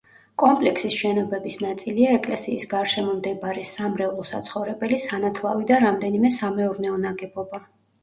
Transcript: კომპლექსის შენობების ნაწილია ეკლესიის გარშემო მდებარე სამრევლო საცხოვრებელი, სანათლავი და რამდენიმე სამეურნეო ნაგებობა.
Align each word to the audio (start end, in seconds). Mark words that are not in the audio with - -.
კომპლექსის 0.43 0.95
შენობების 1.01 1.57
ნაწილია 1.65 2.15
ეკლესიის 2.21 2.65
გარშემო 2.73 3.15
მდებარე 3.19 3.67
სამრევლო 3.75 4.27
საცხოვრებელი, 4.33 5.03
სანათლავი 5.07 5.71
და 5.75 5.83
რამდენიმე 5.89 6.37
სამეურნეო 6.43 7.01
ნაგებობა. 7.09 7.67